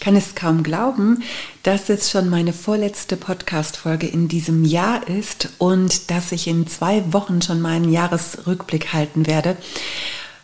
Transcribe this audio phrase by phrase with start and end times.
[0.00, 1.22] Ich kann es kaum glauben,
[1.62, 7.12] dass es schon meine vorletzte Podcast-Folge in diesem Jahr ist und dass ich in zwei
[7.12, 9.58] Wochen schon meinen Jahresrückblick halten werde.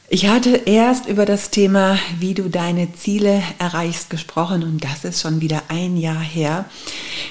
[0.09, 5.21] Ich hatte erst über das Thema, wie du deine Ziele erreichst, gesprochen und das ist
[5.21, 6.67] schon wieder ein Jahr her.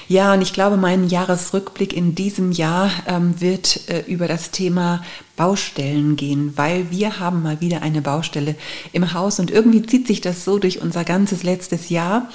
[0.08, 5.02] Ja, und ich glaube, mein Jahresrückblick in diesem Jahr ähm, wird äh, über das Thema
[5.36, 8.56] Baustellen gehen, weil wir haben mal wieder eine Baustelle
[8.92, 12.28] im Haus und irgendwie zieht sich das so durch unser ganzes letztes Jahr.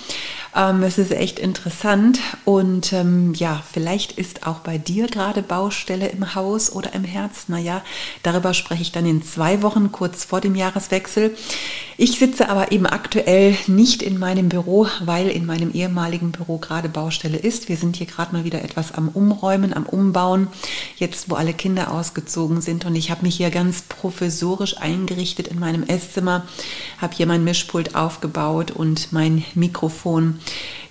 [0.55, 6.09] Ähm, es ist echt interessant und ähm, ja, vielleicht ist auch bei dir gerade Baustelle
[6.09, 7.45] im Haus oder im Herz.
[7.47, 7.81] Naja,
[8.23, 11.37] darüber spreche ich dann in zwei Wochen kurz vor dem Jahreswechsel.
[12.03, 16.89] Ich sitze aber eben aktuell nicht in meinem Büro, weil in meinem ehemaligen Büro gerade
[16.89, 17.69] Baustelle ist.
[17.69, 20.47] Wir sind hier gerade mal wieder etwas am Umräumen, am Umbauen,
[20.97, 22.85] jetzt wo alle Kinder ausgezogen sind.
[22.85, 26.47] Und ich habe mich hier ganz professorisch eingerichtet in meinem Esszimmer,
[26.97, 30.39] habe hier mein Mischpult aufgebaut und mein Mikrofon.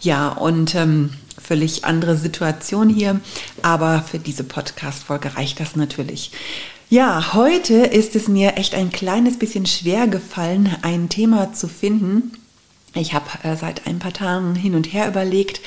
[0.00, 1.10] Ja, und ähm,
[1.42, 3.18] völlig andere Situation hier,
[3.62, 6.30] aber für diese Podcast-Folge reicht das natürlich.
[6.92, 12.32] Ja, heute ist es mir echt ein kleines bisschen schwer gefallen, ein Thema zu finden.
[12.94, 15.60] Ich habe äh, seit ein paar Tagen hin und her überlegt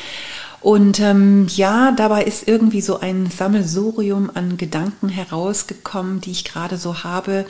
[0.64, 6.78] und ähm, ja, dabei ist irgendwie so ein Sammelsurium an Gedanken herausgekommen, die ich gerade
[6.78, 7.46] so habe.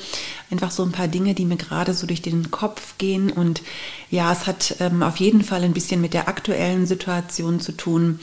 [0.49, 3.31] Einfach so ein paar Dinge, die mir gerade so durch den Kopf gehen.
[3.31, 3.61] Und
[4.09, 8.19] ja, es hat ähm, auf jeden Fall ein bisschen mit der aktuellen Situation zu tun.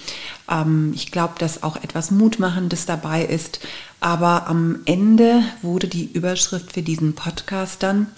[0.51, 3.61] Ähm, ich glaube, dass auch etwas Mutmachendes dabei ist.
[4.01, 8.09] Aber am Ende wurde die Überschrift für diesen Podcast dann,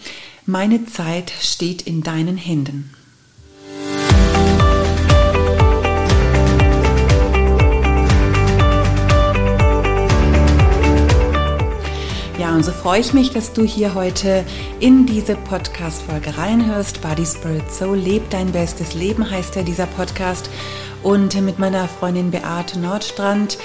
[0.47, 2.95] meine Zeit steht in deinen Händen.
[12.39, 14.45] Ja, und so freue ich mich, dass du hier heute
[14.81, 17.03] in diese Podcast-Folge reinhörst.
[17.03, 20.49] Body, Spirit, Soul, leb dein bestes Leben heißt ja dieser Podcast.
[21.03, 23.59] Und mit meiner Freundin Beate Nordstrand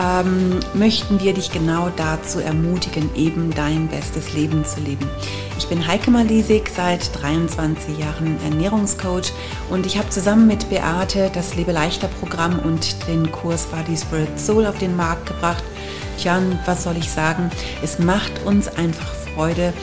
[0.00, 5.08] ähm, möchten wir dich genau dazu ermutigen, eben dein bestes Leben zu leben.
[5.58, 9.32] Ich bin Heike Malisik, seit 23 Jahren Ernährungscoach
[9.70, 14.40] und ich habe zusammen mit Beate das Lebe leichter Programm und den Kurs Body Spirit
[14.40, 15.62] Soul auf den Markt gebracht.
[16.24, 17.50] Tja, was soll ich sagen?
[17.82, 19.74] Es macht uns einfach Freude,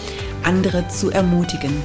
[0.41, 1.83] andere zu ermutigen.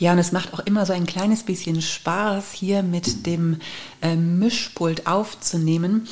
[0.00, 3.58] Ja, und es macht auch immer so ein kleines bisschen Spaß, hier mit dem
[4.00, 6.08] äh, Mischpult aufzunehmen,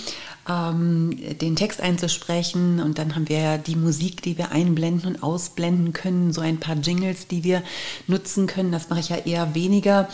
[0.49, 2.81] ähm, den Text einzusprechen.
[2.81, 6.59] Und dann haben wir ja die Musik, die wir einblenden und ausblenden können, so ein
[6.59, 7.62] paar Jingles, die wir
[8.07, 8.73] nutzen können.
[8.73, 10.09] Das mache ich ja eher weniger.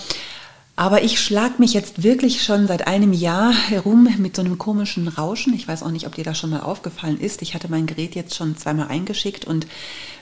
[0.75, 5.07] Aber ich schlage mich jetzt wirklich schon seit einem Jahr herum mit so einem komischen
[5.07, 5.53] Rauschen.
[5.53, 7.43] Ich weiß auch nicht, ob dir das schon mal aufgefallen ist.
[7.43, 9.67] Ich hatte mein Gerät jetzt schon zweimal eingeschickt und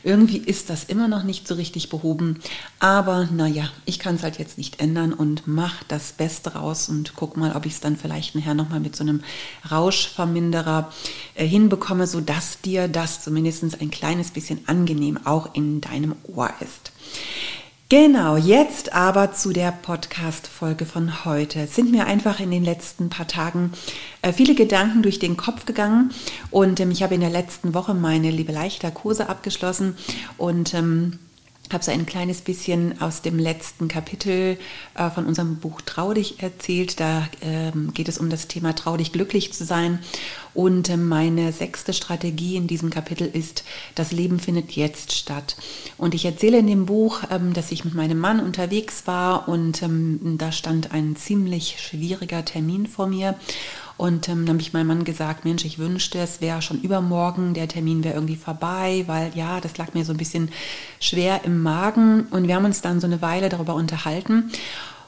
[0.03, 2.41] irgendwie ist das immer noch nicht so richtig behoben.
[2.81, 7.13] Aber naja, ich kann es halt jetzt nicht ändern und mache das Beste raus und
[7.15, 9.23] guck mal, ob ich es dann vielleicht nachher nochmal mit so einem
[9.71, 10.93] Rauschverminderer
[11.37, 16.91] äh, hinbekomme, sodass dir das zumindest ein kleines bisschen angenehm auch in deinem Ohr ist.
[17.91, 21.63] Genau, jetzt aber zu der Podcast-Folge von heute.
[21.63, 23.73] Es sind mir einfach in den letzten paar Tagen
[24.23, 26.13] äh, viele Gedanken durch den Kopf gegangen
[26.53, 29.97] und ähm, ich habe in der letzten Woche meine Liebe leichter Kurse abgeschlossen
[30.39, 31.19] und ähm,
[31.73, 34.57] habe so ein kleines bisschen aus dem letzten Kapitel
[34.95, 37.01] äh, von unserem Buch Trau dich erzählt.
[37.01, 39.99] Da ähm, geht es um das Thema Trau dich glücklich zu sein.
[40.55, 45.57] Und äh, meine sechste Strategie in diesem Kapitel ist, das Leben findet jetzt statt.
[45.99, 49.83] Und ich erzähle in dem Buch, ähm, dass ich mit meinem Mann unterwegs war und
[49.83, 53.37] ähm, da stand ein ziemlich schwieriger Termin vor mir.
[54.01, 57.53] Und ähm, dann habe ich meinem Mann gesagt, Mensch, ich wünschte, es wäre schon übermorgen,
[57.53, 60.49] der Termin wäre irgendwie vorbei, weil ja, das lag mir so ein bisschen
[61.01, 62.23] schwer im Magen.
[62.31, 64.51] Und wir haben uns dann so eine Weile darüber unterhalten.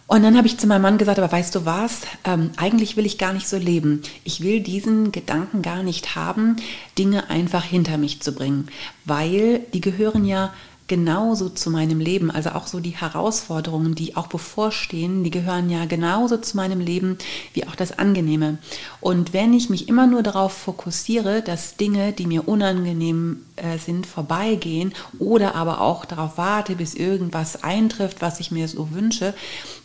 [0.07, 3.07] Und dann habe ich zu meinem Mann gesagt, aber weißt du was, ähm, eigentlich will
[3.07, 4.03] ich gar nicht so leben.
[4.25, 6.57] Ich will diesen Gedanken gar nicht haben,
[6.99, 8.69] Dinge einfach hinter mich zu bringen,
[9.05, 10.53] weil die gehören ja
[10.93, 12.31] genauso zu meinem Leben.
[12.31, 17.17] Also auch so die Herausforderungen, die auch bevorstehen, die gehören ja genauso zu meinem Leben
[17.55, 18.59] wie auch das Angenehme.
[19.01, 24.07] Und wenn ich mich immer nur darauf fokussiere, dass Dinge, die mir unangenehm äh, sind,
[24.07, 29.33] vorbeigehen oder aber auch darauf warte, bis irgendwas eintrifft, was ich mir so wünsche,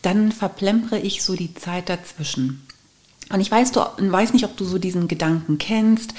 [0.01, 2.66] dann verplempere ich so die Zeit dazwischen.
[3.29, 6.13] Und ich weiß, du, weiß nicht, ob du so diesen Gedanken kennst,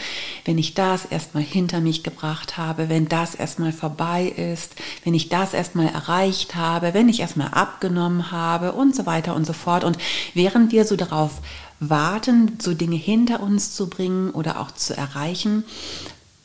[0.44, 4.74] wenn ich das erstmal hinter mich gebracht habe, wenn das erstmal vorbei ist,
[5.04, 9.46] wenn ich das erstmal erreicht habe, wenn ich erstmal abgenommen habe und so weiter und
[9.46, 9.84] so fort.
[9.84, 9.96] Und
[10.34, 11.40] während wir so darauf
[11.80, 15.64] warten, so Dinge hinter uns zu bringen oder auch zu erreichen,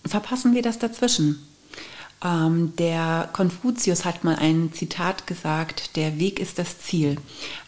[0.06, 1.46] verpassen wir das dazwischen.
[2.24, 7.18] Ähm, der Konfuzius hat mal ein Zitat gesagt, der Weg ist das Ziel.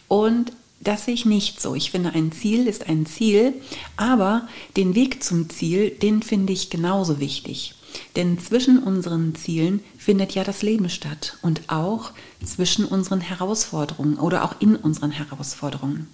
[0.07, 1.75] Und das sehe ich nicht so.
[1.75, 3.53] Ich finde, ein Ziel ist ein Ziel,
[3.97, 7.75] aber den Weg zum Ziel, den finde ich genauso wichtig.
[8.15, 12.11] Denn zwischen unseren Zielen findet ja das Leben statt und auch
[12.43, 16.07] zwischen unseren Herausforderungen oder auch in unseren Herausforderungen.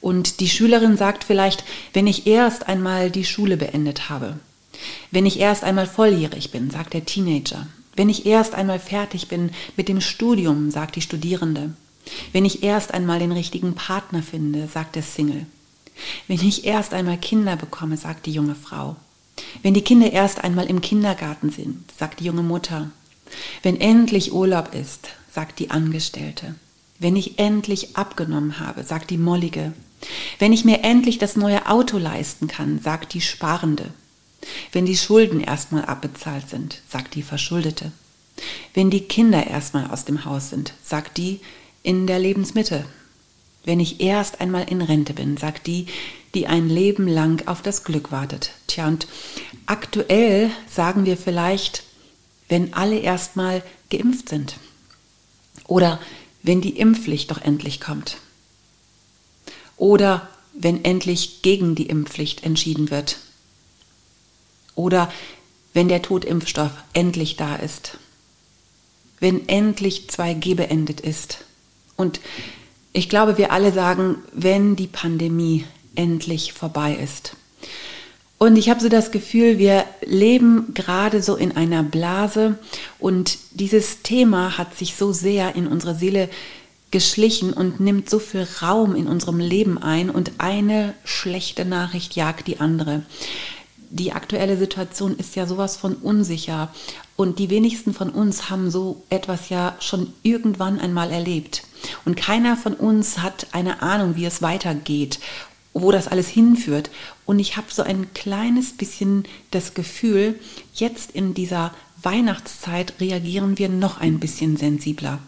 [0.00, 4.38] Und die Schülerin sagt vielleicht, wenn ich erst einmal die Schule beendet habe,
[5.10, 7.66] wenn ich erst einmal volljährig bin, sagt der Teenager,
[7.96, 11.72] wenn ich erst einmal fertig bin mit dem Studium, sagt die Studierende,
[12.32, 15.46] wenn ich erst einmal den richtigen Partner finde, sagt der Single.
[16.26, 18.96] Wenn ich erst einmal Kinder bekomme, sagt die junge Frau.
[19.62, 22.90] Wenn die Kinder erst einmal im Kindergarten sind, sagt die junge Mutter.
[23.62, 26.54] Wenn endlich Urlaub ist, sagt die Angestellte.
[26.98, 29.72] Wenn ich endlich abgenommen habe, sagt die Mollige.
[30.38, 33.90] Wenn ich mir endlich das neue Auto leisten kann, sagt die Sparende.
[34.72, 37.92] Wenn die Schulden erstmal abbezahlt sind, sagt die Verschuldete.
[38.74, 41.40] Wenn die Kinder erstmal aus dem Haus sind, sagt die,
[41.84, 42.84] in der Lebensmitte.
[43.64, 45.86] Wenn ich erst einmal in Rente bin, sagt die,
[46.34, 48.50] die ein Leben lang auf das Glück wartet.
[48.66, 49.06] Tja, und
[49.66, 51.84] aktuell sagen wir vielleicht,
[52.48, 54.56] wenn alle erstmal geimpft sind.
[55.66, 56.00] Oder
[56.42, 58.18] wenn die Impfpflicht doch endlich kommt.
[59.76, 63.18] Oder wenn endlich gegen die Impfpflicht entschieden wird.
[64.74, 65.12] Oder
[65.72, 67.98] wenn der Totimpfstoff endlich da ist.
[69.20, 71.44] Wenn endlich 2G beendet ist.
[71.96, 72.20] Und
[72.92, 75.64] ich glaube, wir alle sagen, wenn die Pandemie
[75.96, 77.36] endlich vorbei ist.
[78.38, 82.58] Und ich habe so das Gefühl, wir leben gerade so in einer Blase
[82.98, 86.28] und dieses Thema hat sich so sehr in unsere Seele
[86.90, 92.46] geschlichen und nimmt so viel Raum in unserem Leben ein und eine schlechte Nachricht jagt
[92.46, 93.02] die andere.
[93.90, 96.72] Die aktuelle Situation ist ja sowas von unsicher
[97.16, 101.62] und die wenigsten von uns haben so etwas ja schon irgendwann einmal erlebt.
[102.04, 105.20] Und keiner von uns hat eine Ahnung, wie es weitergeht,
[105.72, 106.90] wo das alles hinführt.
[107.24, 110.38] Und ich habe so ein kleines bisschen das Gefühl,
[110.74, 115.18] jetzt in dieser Weihnachtszeit reagieren wir noch ein bisschen sensibler.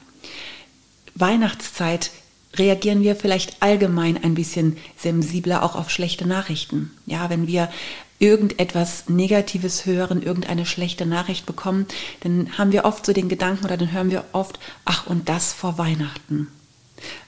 [1.14, 2.10] Weihnachtszeit
[2.54, 6.90] reagieren wir vielleicht allgemein ein bisschen sensibler auch auf schlechte Nachrichten.
[7.06, 7.70] Ja, wenn wir
[8.18, 11.86] irgendetwas Negatives hören, irgendeine schlechte Nachricht bekommen,
[12.20, 15.52] dann haben wir oft so den Gedanken oder dann hören wir oft, ach und das
[15.52, 16.48] vor Weihnachten.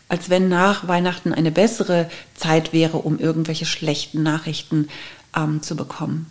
[0.09, 4.89] Als wenn nach Weihnachten eine bessere Zeit wäre, um irgendwelche schlechten Nachrichten
[5.37, 6.27] ähm, zu bekommen.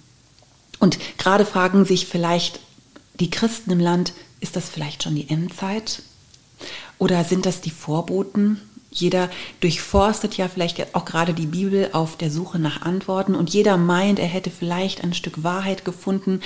[0.80, 2.60] Und gerade fragen sich vielleicht
[3.20, 6.02] die Christen im Land, ist das vielleicht schon die Endzeit?
[6.98, 8.62] Oder sind das die Vorboten?
[8.90, 9.30] Jeder
[9.60, 14.18] durchforstet ja vielleicht auch gerade die Bibel auf der Suche nach Antworten und jeder meint,
[14.18, 16.40] er hätte vielleicht ein Stück Wahrheit gefunden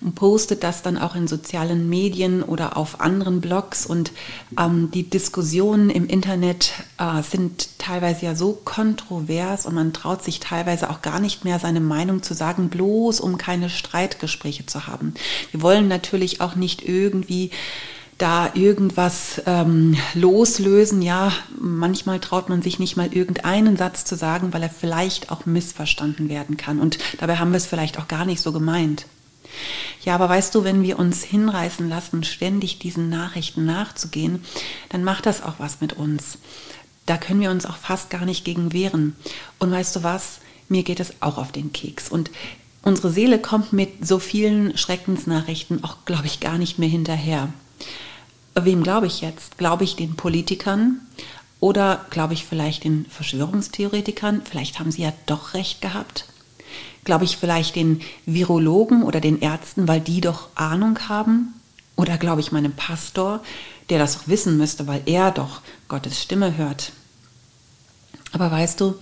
[0.00, 3.86] und postet das dann auch in sozialen Medien oder auf anderen Blogs.
[3.86, 4.10] Und
[4.58, 10.40] ähm, die Diskussionen im Internet äh, sind teilweise ja so kontrovers und man traut sich
[10.40, 15.14] teilweise auch gar nicht mehr seine Meinung zu sagen, bloß um keine Streitgespräche zu haben.
[15.52, 17.50] Wir wollen natürlich auch nicht irgendwie
[18.18, 21.02] da irgendwas ähm, loslösen.
[21.02, 25.46] Ja, manchmal traut man sich nicht mal irgendeinen Satz zu sagen, weil er vielleicht auch
[25.46, 26.80] missverstanden werden kann.
[26.80, 29.06] Und dabei haben wir es vielleicht auch gar nicht so gemeint.
[30.04, 34.44] Ja, aber weißt du, wenn wir uns hinreißen lassen, ständig diesen Nachrichten nachzugehen,
[34.88, 36.38] dann macht das auch was mit uns.
[37.06, 39.16] Da können wir uns auch fast gar nicht gegen wehren.
[39.58, 40.40] Und weißt du was?
[40.68, 42.08] Mir geht es auch auf den Keks.
[42.08, 42.30] Und
[42.82, 47.52] unsere Seele kommt mit so vielen Schreckensnachrichten auch, glaube ich, gar nicht mehr hinterher
[48.54, 49.58] wem glaube ich jetzt?
[49.58, 51.00] Glaube ich den Politikern
[51.60, 54.42] oder glaube ich vielleicht den Verschwörungstheoretikern?
[54.44, 56.26] Vielleicht haben sie ja doch recht gehabt.
[57.04, 61.54] Glaube ich vielleicht den Virologen oder den Ärzten, weil die doch Ahnung haben?
[61.96, 63.42] Oder glaube ich meinem Pastor,
[63.90, 66.92] der das doch wissen müsste, weil er doch Gottes Stimme hört?
[68.32, 68.94] Aber weißt du,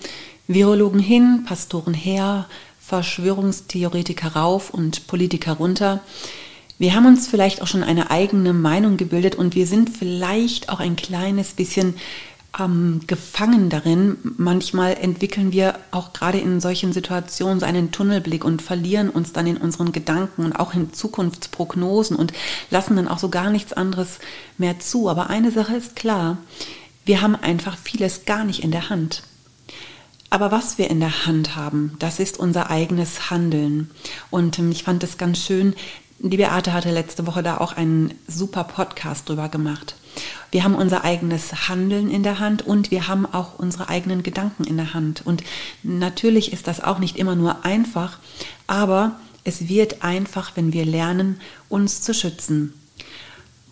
[0.47, 2.47] Virologen hin, Pastoren her,
[2.81, 6.01] Verschwörungstheoretiker rauf und Politiker runter.
[6.79, 10.81] Wir haben uns vielleicht auch schon eine eigene Meinung gebildet und wir sind vielleicht auch
[10.81, 11.95] ein kleines bisschen
[12.59, 14.17] ähm, gefangen darin.
[14.37, 19.47] Manchmal entwickeln wir auch gerade in solchen Situationen so einen Tunnelblick und verlieren uns dann
[19.47, 22.33] in unseren Gedanken und auch in Zukunftsprognosen und
[22.71, 24.19] lassen dann auch so gar nichts anderes
[24.59, 25.09] mehr zu.
[25.09, 26.39] Aber eine Sache ist klar,
[27.05, 29.23] wir haben einfach vieles gar nicht in der Hand.
[30.31, 33.91] Aber was wir in der Hand haben, das ist unser eigenes Handeln.
[34.31, 35.75] Und ähm, ich fand es ganz schön,
[36.23, 39.97] die Beate hatte letzte Woche da auch einen super Podcast drüber gemacht.
[40.53, 44.65] Wir haben unser eigenes Handeln in der Hand und wir haben auch unsere eigenen Gedanken
[44.65, 45.23] in der Hand.
[45.25, 45.43] Und
[45.83, 48.19] natürlich ist das auch nicht immer nur einfach,
[48.67, 52.75] aber es wird einfach, wenn wir lernen, uns zu schützen.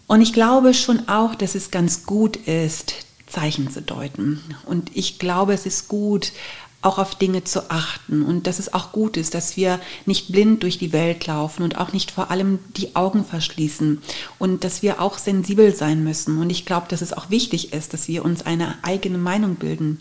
[0.09, 2.95] Und ich glaube schon auch, dass es ganz gut ist,
[3.29, 4.41] Zeichen zu deuten.
[4.67, 6.33] Und ich glaube, es ist gut,
[6.83, 10.63] auch auf Dinge zu achten und dass es auch gut ist, dass wir nicht blind
[10.63, 14.01] durch die Welt laufen und auch nicht vor allem die Augen verschließen
[14.39, 16.39] und dass wir auch sensibel sein müssen.
[16.39, 20.01] Und ich glaube, dass es auch wichtig ist, dass wir uns eine eigene Meinung bilden.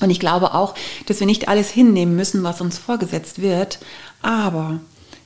[0.00, 0.74] Und ich glaube auch,
[1.06, 3.78] dass wir nicht alles hinnehmen müssen, was uns vorgesetzt wird.
[4.20, 4.80] Aber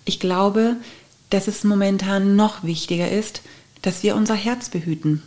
[0.05, 0.77] ich glaube,
[1.31, 3.43] dass es momentan noch wichtiger ist,
[3.83, 5.23] dass wir unser Herz behüten.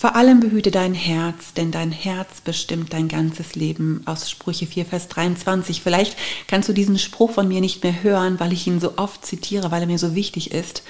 [0.00, 4.00] Vor allem behüte dein Herz, denn dein Herz bestimmt dein ganzes Leben.
[4.06, 5.82] Aus Sprüche 4, Vers 23.
[5.82, 6.16] Vielleicht
[6.46, 9.70] kannst du diesen Spruch von mir nicht mehr hören, weil ich ihn so oft zitiere,
[9.70, 10.84] weil er mir so wichtig ist.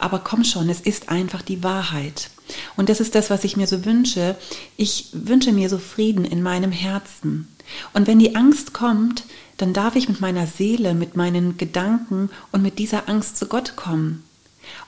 [0.00, 2.30] Aber komm schon, es ist einfach die Wahrheit.
[2.76, 4.34] Und das ist das, was ich mir so wünsche.
[4.76, 7.46] Ich wünsche mir so Frieden in meinem Herzen.
[7.94, 9.22] Und wenn die Angst kommt,
[9.58, 13.76] dann darf ich mit meiner Seele, mit meinen Gedanken und mit dieser Angst zu Gott
[13.76, 14.24] kommen.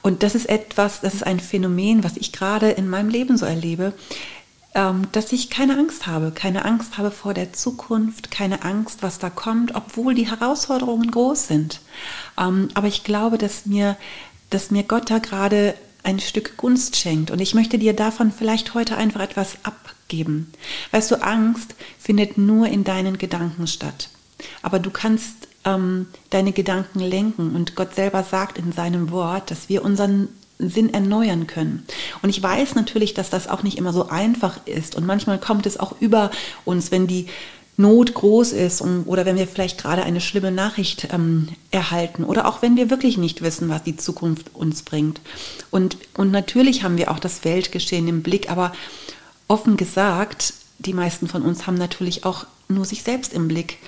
[0.03, 3.47] Und das ist etwas, das ist ein Phänomen, was ich gerade in meinem Leben so
[3.47, 3.93] erlebe,
[4.75, 9.19] ähm, dass ich keine Angst habe, keine Angst habe vor der Zukunft, keine Angst, was
[9.19, 11.81] da kommt, obwohl die Herausforderungen groß sind.
[12.39, 13.97] Ähm, aber ich glaube, dass mir,
[14.51, 17.31] dass mir Gott da gerade ein Stück Gunst schenkt.
[17.31, 20.53] Und ich möchte dir davon vielleicht heute einfach etwas abgeben.
[20.91, 24.09] Weißt du, Angst findet nur in deinen Gedanken statt.
[24.63, 27.55] Aber du kannst ähm, deine Gedanken lenken.
[27.55, 31.85] Und Gott selber sagt in seinem Wort, dass wir unseren Sinn erneuern können.
[32.23, 34.97] Und ich weiß natürlich, dass das auch nicht immer so einfach ist.
[34.97, 36.31] Und manchmal kommt es auch über
[36.65, 37.27] uns, wenn die
[37.81, 42.49] Not groß ist und, oder wenn wir vielleicht gerade eine schlimme Nachricht ähm, erhalten oder
[42.49, 45.21] auch wenn wir wirklich nicht wissen, was die Zukunft uns bringt.
[45.71, 48.73] Und, und natürlich haben wir auch das Weltgeschehen im Blick, aber
[49.47, 53.79] offen gesagt, die meisten von uns haben natürlich auch nur sich selbst im Blick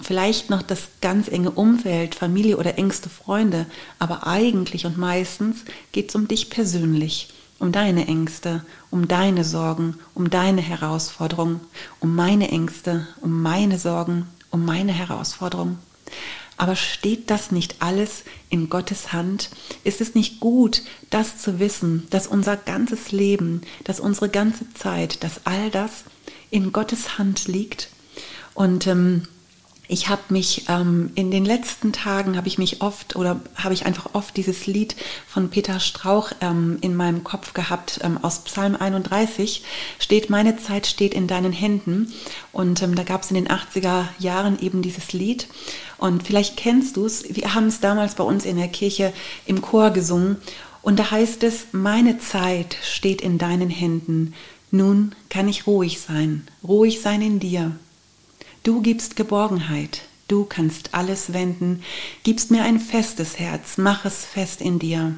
[0.00, 3.66] vielleicht noch das ganz enge Umfeld, Familie oder engste Freunde,
[3.98, 9.96] aber eigentlich und meistens geht es um dich persönlich, um deine Ängste, um deine Sorgen,
[10.14, 11.60] um deine Herausforderungen,
[12.00, 15.78] um meine Ängste, um meine Sorgen, um meine Herausforderungen.
[16.58, 19.50] Aber steht das nicht alles in Gottes Hand?
[19.84, 25.22] Ist es nicht gut, das zu wissen, dass unser ganzes Leben, dass unsere ganze Zeit,
[25.22, 26.04] dass all das
[26.50, 27.90] in Gottes Hand liegt?
[28.54, 29.28] Und ähm,
[29.88, 33.86] ich habe mich ähm, in den letzten Tagen habe ich mich oft oder habe ich
[33.86, 34.96] einfach oft dieses Lied
[35.28, 39.62] von Peter Strauch ähm, in meinem Kopf gehabt ähm, aus Psalm 31
[39.98, 42.12] steht meine Zeit steht in deinen Händen.
[42.52, 45.46] Und ähm, da gab es in den 80er Jahren eben dieses Lied.
[45.98, 49.12] Und vielleicht kennst du es wir haben es damals bei uns in der Kirche
[49.46, 50.38] im Chor gesungen.
[50.82, 54.34] Und da heißt es meine Zeit steht in deinen Händen.
[54.72, 56.46] Nun kann ich ruhig sein.
[56.64, 57.76] Ruhig sein in dir
[58.66, 61.84] Du gibst Geborgenheit, du kannst alles wenden,
[62.24, 65.14] gibst mir ein festes Herz, mach es fest in dir.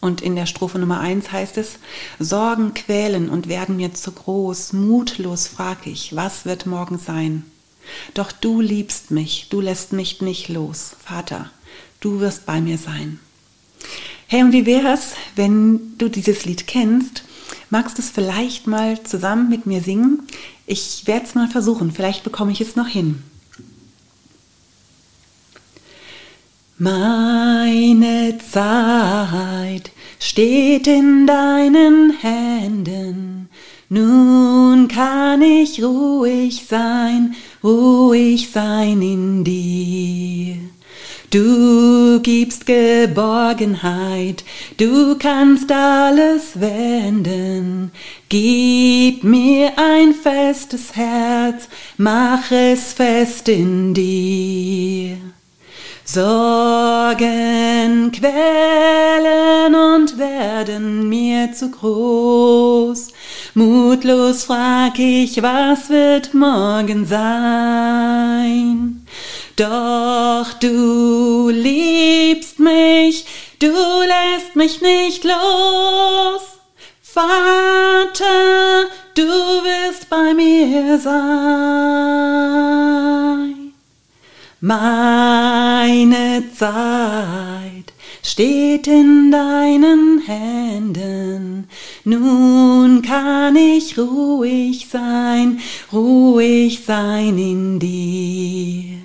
[0.00, 1.80] Und in der Strophe Nummer 1 heißt es,
[2.20, 7.44] Sorgen quälen und werden mir zu groß, mutlos frag ich, was wird morgen sein?
[8.14, 11.50] Doch du liebst mich, du lässt mich nicht los, Vater,
[11.98, 13.18] du wirst bei mir sein.
[14.28, 17.24] Hey, und wie wäre es, wenn du dieses Lied kennst
[17.70, 20.22] Magst du es vielleicht mal zusammen mit mir singen?
[20.70, 23.22] Ich werde es mal versuchen, vielleicht bekomme ich es noch hin.
[26.76, 33.48] Meine Zeit steht in deinen Händen.
[33.88, 37.34] Nun kann ich ruhig sein,
[37.64, 40.17] ruhig sein in dir.
[41.30, 44.44] Du gibst Geborgenheit,
[44.78, 47.92] du kannst alles wenden.
[48.30, 51.68] Gib mir ein festes Herz,
[51.98, 55.18] mach es fest in dir.
[56.10, 63.08] Sorgen quälen und werden mir zu groß.
[63.52, 69.06] Mutlos frag ich, was wird morgen sein?
[69.56, 73.26] Doch du liebst mich,
[73.58, 76.40] du lässt mich nicht los.
[77.02, 82.08] Vater, du wirst bei mir sein.
[85.88, 91.66] Meine Zeit steht in deinen Händen.
[92.04, 98.98] Nun kann ich ruhig sein, ruhig sein in dir.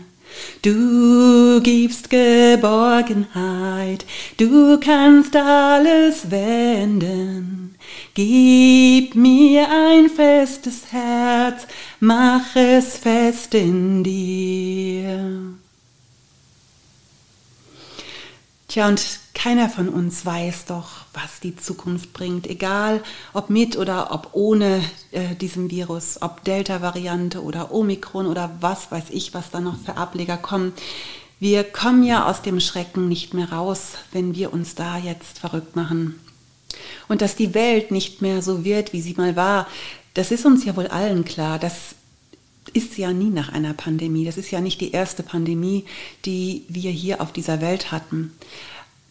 [0.61, 7.75] Du gibst Geborgenheit, du kannst alles wenden.
[8.13, 11.65] Gib mir ein festes Herz,
[12.01, 15.62] mach es fest in dir.
[18.73, 24.11] Tja, und keiner von uns weiß doch, was die Zukunft bringt, egal ob mit oder
[24.11, 29.59] ob ohne äh, diesem Virus, ob Delta-Variante oder Omikron oder was weiß ich, was da
[29.59, 30.73] noch für Ableger kommen.
[31.39, 35.75] Wir kommen ja aus dem Schrecken nicht mehr raus, wenn wir uns da jetzt verrückt
[35.75, 36.19] machen.
[37.07, 39.67] Und dass die Welt nicht mehr so wird, wie sie mal war,
[40.15, 41.59] das ist uns ja wohl allen klar.
[41.59, 41.93] Das
[42.73, 44.25] ist ja nie nach einer Pandemie.
[44.25, 45.85] Das ist ja nicht die erste Pandemie,
[46.25, 48.33] die wir hier auf dieser Welt hatten.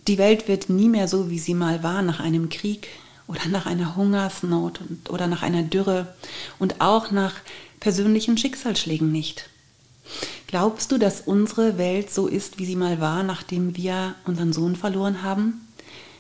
[0.09, 2.89] Die Welt wird nie mehr so, wie sie mal war, nach einem Krieg
[3.29, 6.15] oder nach einer Hungersnot oder nach einer Dürre
[6.59, 7.35] und auch nach
[7.81, 9.49] persönlichen Schicksalsschlägen nicht.
[10.49, 14.77] Glaubst du, dass unsere Welt so ist, wie sie mal war, nachdem wir unseren Sohn
[14.77, 15.67] verloren haben?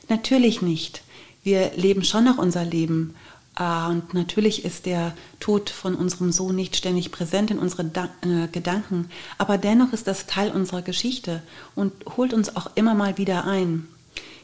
[0.09, 1.03] Natürlich nicht.
[1.43, 3.15] Wir leben schon noch unser Leben
[3.59, 9.11] und natürlich ist der Tod von unserem Sohn nicht ständig präsent in unseren äh, Gedanken,
[9.37, 11.43] aber dennoch ist das Teil unserer Geschichte
[11.75, 13.89] und holt uns auch immer mal wieder ein.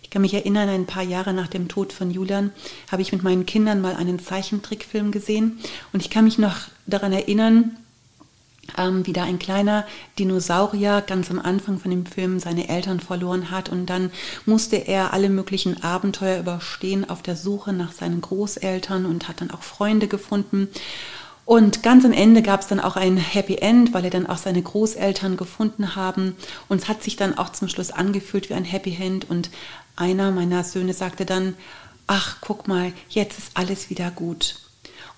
[0.03, 2.51] Ich kann mich erinnern, ein paar Jahre nach dem Tod von Julian
[2.91, 5.59] habe ich mit meinen Kindern mal einen Zeichentrickfilm gesehen
[5.93, 7.77] und ich kann mich noch daran erinnern,
[8.77, 9.87] ähm, wie da ein kleiner
[10.19, 14.11] Dinosaurier ganz am Anfang von dem Film seine Eltern verloren hat und dann
[14.45, 19.51] musste er alle möglichen Abenteuer überstehen auf der Suche nach seinen Großeltern und hat dann
[19.51, 20.69] auch Freunde gefunden.
[21.49, 24.37] Und ganz am Ende gab es dann auch ein Happy End, weil er dann auch
[24.37, 26.37] seine Großeltern gefunden haben.
[26.69, 29.31] Und es hat sich dann auch zum Schluss angefühlt wie ein Happy End.
[29.31, 29.49] Und
[29.97, 31.55] einer meiner Söhne sagte dann,
[32.07, 34.57] ach, guck mal, jetzt ist alles wieder gut.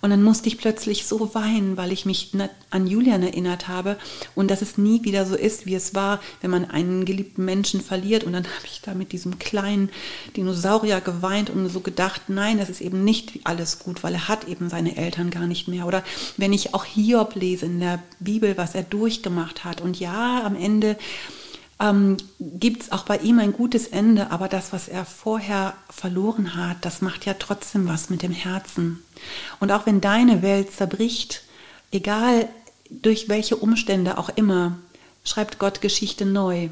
[0.02, 2.32] Und dann musste ich plötzlich so weinen, weil ich mich
[2.70, 3.98] an Julian erinnert habe
[4.34, 7.82] und dass es nie wieder so ist, wie es war, wenn man einen geliebten Menschen
[7.82, 8.24] verliert.
[8.24, 9.90] Und dann habe ich da mit diesem kleinen
[10.36, 14.48] Dinosaurier geweint und so gedacht, nein, das ist eben nicht alles gut, weil er hat
[14.48, 15.86] eben seine Eltern gar nicht mehr.
[15.86, 16.02] Oder
[16.36, 19.82] wenn ich auch Hiob lese in der Bibel, was er durchgemacht hat.
[19.82, 20.96] Und ja, am Ende
[21.80, 26.54] ähm, gibt es auch bei ihm ein gutes Ende, aber das, was er vorher verloren
[26.54, 29.02] hat, das macht ja trotzdem was mit dem Herzen.
[29.58, 31.42] Und auch wenn deine Welt zerbricht,
[31.90, 32.48] egal
[32.90, 34.78] durch welche Umstände auch immer,
[35.24, 36.68] schreibt Gott Geschichte neu.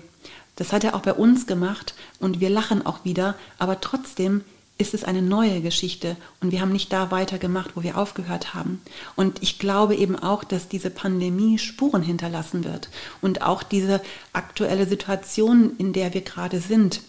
[0.56, 4.44] Das hat er auch bei uns gemacht und wir lachen auch wieder, aber trotzdem
[4.78, 8.80] ist es eine neue Geschichte und wir haben nicht da weitergemacht, wo wir aufgehört haben.
[9.16, 12.88] Und ich glaube eben auch, dass diese Pandemie Spuren hinterlassen wird
[13.20, 14.00] und auch diese
[14.32, 17.00] aktuelle Situation, in der wir gerade sind,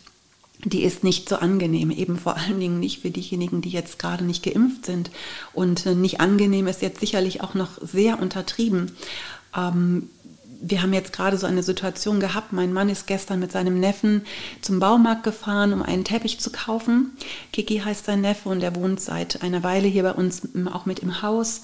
[0.65, 4.25] die ist nicht so angenehm, eben vor allen Dingen nicht für diejenigen, die jetzt gerade
[4.25, 5.10] nicht geimpft sind.
[5.53, 8.91] Und äh, nicht angenehm ist jetzt sicherlich auch noch sehr untertrieben.
[9.55, 10.10] Ähm,
[10.62, 12.54] wir haben jetzt gerade so eine Situation gehabt.
[12.54, 14.26] Mein Mann ist gestern mit seinem Neffen
[14.62, 17.17] zum Baumarkt gefahren, um einen Teppich zu kaufen.
[17.54, 20.41] Kiki heißt sein Neffe und er wohnt seit einer Weile hier bei uns
[20.72, 21.63] auch mit im Haus.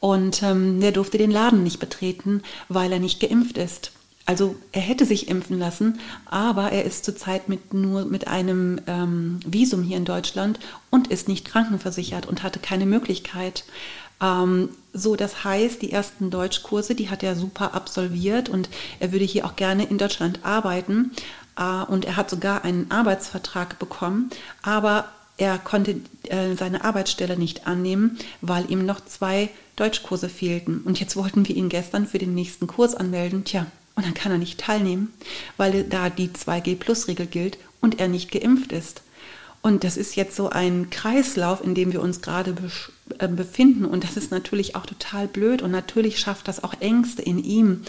[0.00, 3.92] Und ähm, der durfte den Laden nicht betreten, weil er nicht geimpft ist.
[4.24, 9.40] Also er hätte sich impfen lassen, aber er ist zurzeit mit nur mit einem ähm,
[9.44, 13.64] Visum hier in Deutschland und ist nicht krankenversichert und hatte keine Möglichkeit.
[14.20, 19.24] Ähm, so, das heißt, die ersten Deutschkurse, die hat er super absolviert und er würde
[19.24, 21.12] hier auch gerne in Deutschland arbeiten.
[21.56, 24.30] Äh, und er hat sogar einen Arbeitsvertrag bekommen,
[24.62, 25.06] aber
[25.36, 30.82] er konnte äh, seine Arbeitsstelle nicht annehmen, weil ihm noch zwei Deutschkurse fehlten.
[30.84, 33.44] Und jetzt wollten wir ihn gestern für den nächsten Kurs anmelden.
[33.44, 35.12] Tja, und dann kann er nicht teilnehmen,
[35.56, 39.02] weil da die 2G-Plus-Regel gilt und er nicht geimpft ist.
[39.62, 42.54] Und das ist jetzt so ein Kreislauf, in dem wir uns gerade
[43.18, 43.84] befinden.
[43.84, 45.62] Und das ist natürlich auch total blöd.
[45.62, 47.82] Und natürlich schafft das auch Ängste in ihm.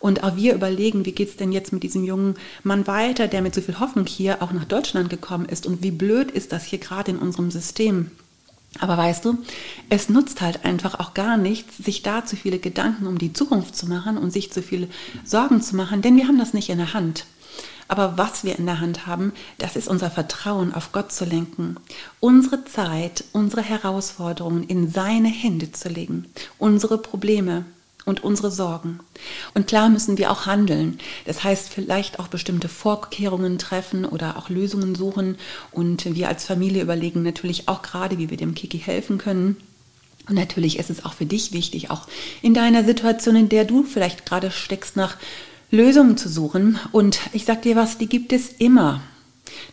[0.00, 3.42] Und auch wir überlegen, wie geht es denn jetzt mit diesem jungen Mann weiter, der
[3.42, 5.66] mit so viel Hoffnung hier auch nach Deutschland gekommen ist.
[5.66, 8.10] Und wie blöd ist das hier gerade in unserem System.
[8.80, 9.38] Aber weißt du,
[9.88, 13.74] es nutzt halt einfach auch gar nichts, sich da zu viele Gedanken um die Zukunft
[13.74, 14.88] zu machen und sich zu viele
[15.24, 17.24] Sorgen zu machen, denn wir haben das nicht in der Hand.
[17.88, 21.76] Aber was wir in der Hand haben, das ist unser Vertrauen auf Gott zu lenken,
[22.20, 26.26] unsere Zeit, unsere Herausforderungen in seine Hände zu legen,
[26.58, 27.64] unsere Probleme
[28.04, 29.00] und unsere Sorgen.
[29.54, 30.98] Und klar müssen wir auch handeln.
[31.26, 35.36] Das heißt, vielleicht auch bestimmte Vorkehrungen treffen oder auch Lösungen suchen.
[35.72, 39.56] Und wir als Familie überlegen natürlich auch gerade, wie wir dem Kiki helfen können.
[40.28, 42.06] Und natürlich ist es auch für dich wichtig, auch
[42.42, 45.16] in deiner Situation, in der du vielleicht gerade steckst, nach
[45.70, 46.78] Lösungen zu suchen.
[46.92, 49.02] Und ich sag dir was, die gibt es immer.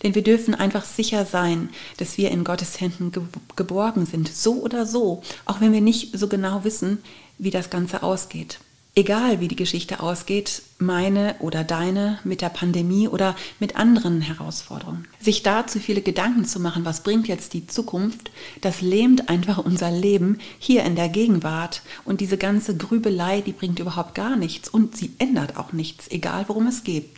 [0.03, 3.11] Denn wir dürfen einfach sicher sein, dass wir in Gottes Händen
[3.55, 6.99] geborgen sind, so oder so, auch wenn wir nicht so genau wissen,
[7.37, 8.59] wie das Ganze ausgeht.
[8.97, 15.05] Egal wie die Geschichte ausgeht, meine oder deine mit der Pandemie oder mit anderen Herausforderungen.
[15.19, 18.31] Sich da zu viele Gedanken zu machen, was bringt jetzt die Zukunft,
[18.61, 21.81] das lähmt einfach unser Leben hier in der Gegenwart.
[22.05, 26.45] Und diese ganze Grübelei, die bringt überhaupt gar nichts und sie ändert auch nichts, egal
[26.47, 27.09] worum es geht.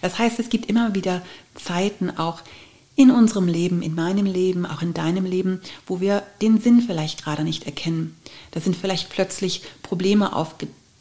[0.00, 1.22] Das heißt, es gibt immer wieder
[1.56, 2.42] Zeiten auch
[2.94, 7.24] in unserem Leben, in meinem Leben, auch in deinem Leben, wo wir den Sinn vielleicht
[7.24, 8.16] gerade nicht erkennen.
[8.52, 10.36] Da sind vielleicht plötzlich Probleme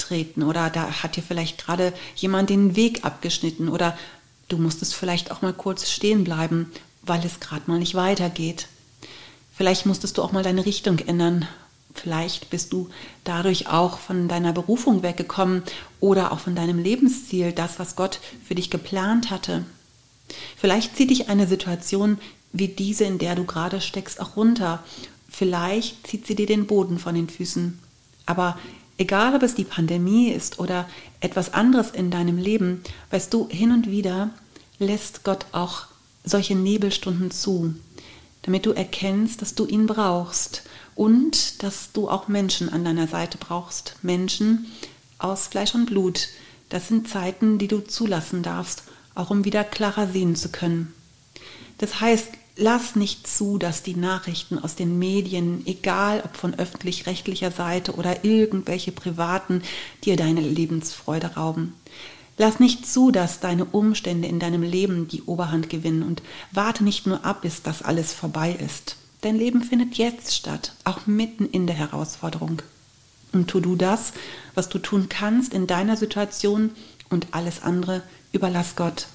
[0.07, 3.97] aufgetreten oder da hat dir vielleicht gerade jemand den Weg abgeschnitten oder
[4.47, 6.71] du musstest vielleicht auch mal kurz stehen bleiben,
[7.03, 8.67] weil es gerade mal nicht weitergeht.
[9.55, 11.47] Vielleicht musstest du auch mal deine Richtung ändern.
[11.93, 12.89] Vielleicht bist du
[13.23, 15.63] dadurch auch von deiner Berufung weggekommen
[15.99, 19.65] oder auch von deinem Lebensziel, das, was Gott für dich geplant hatte.
[20.55, 22.19] Vielleicht zieht dich eine Situation
[22.53, 24.83] wie diese, in der du gerade steckst, auch runter.
[25.29, 27.79] Vielleicht zieht sie dir den Boden von den Füßen.
[28.25, 28.57] Aber
[28.97, 30.87] egal, ob es die Pandemie ist oder
[31.19, 34.31] etwas anderes in deinem Leben, weißt du, hin und wieder
[34.79, 35.85] lässt Gott auch
[36.23, 37.75] solche Nebelstunden zu,
[38.43, 40.63] damit du erkennst, dass du ihn brauchst
[40.95, 43.95] und dass du auch Menschen an deiner Seite brauchst.
[44.01, 44.67] Menschen
[45.19, 46.27] aus Fleisch und Blut.
[46.69, 48.83] Das sind Zeiten, die du zulassen darfst
[49.17, 50.93] auch um wieder klarer sehen zu können.
[51.79, 57.51] Das heißt, lass nicht zu, dass die Nachrichten aus den Medien, egal ob von öffentlich-rechtlicher
[57.51, 59.61] Seite oder irgendwelche privaten,
[60.03, 61.75] dir deine Lebensfreude rauben.
[62.37, 67.07] Lass nicht zu, dass deine Umstände in deinem Leben die Oberhand gewinnen und warte nicht
[67.07, 68.97] nur ab, bis das alles vorbei ist.
[69.21, 72.61] Dein Leben findet jetzt statt, auch mitten in der Herausforderung.
[73.33, 74.13] Und tu du das,
[74.53, 76.71] was du tun kannst in deiner Situation
[77.09, 79.07] und alles andere überlass Gott.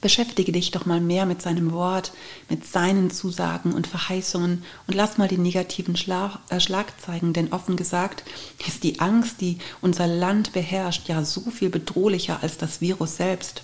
[0.00, 2.12] Beschäftige dich doch mal mehr mit seinem Wort,
[2.48, 7.76] mit seinen Zusagen und Verheißungen und lass mal die negativen Schlag, äh, Schlagzeilen, denn offen
[7.76, 8.22] gesagt
[8.66, 13.62] ist die Angst, die unser Land beherrscht, ja so viel bedrohlicher als das Virus selbst.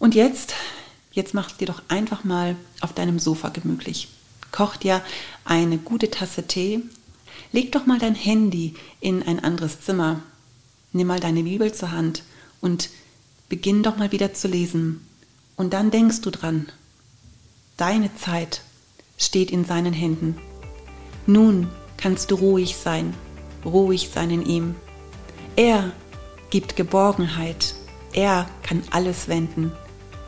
[0.00, 0.54] Und jetzt,
[1.12, 4.08] jetzt mach es dir doch einfach mal auf deinem Sofa gemütlich.
[4.50, 5.02] Koch dir
[5.44, 6.80] eine gute Tasse Tee,
[7.52, 10.22] leg doch mal dein Handy in ein anderes Zimmer,
[10.92, 12.24] nimm mal deine Bibel zur Hand
[12.60, 12.90] und
[13.48, 15.06] beginn doch mal wieder zu lesen.
[15.56, 16.68] Und dann denkst du dran,
[17.76, 18.62] deine Zeit
[19.16, 20.36] steht in seinen Händen.
[21.26, 23.14] Nun kannst du ruhig sein,
[23.64, 24.74] ruhig sein in ihm.
[25.56, 25.92] Er
[26.50, 27.74] gibt Geborgenheit,
[28.12, 29.72] er kann alles wenden.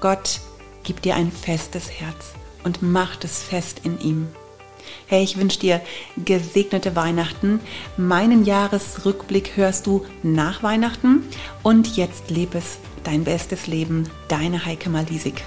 [0.01, 0.41] Gott
[0.83, 2.33] gibt dir ein festes Herz
[2.65, 4.29] und macht es fest in ihm.
[5.07, 5.81] Hey, ich wünsche dir
[6.25, 7.61] gesegnete Weihnachten.
[7.97, 11.25] Meinen Jahresrückblick hörst du nach Weihnachten
[11.63, 15.43] und jetzt lebe es dein bestes Leben, deine Heike Malisik.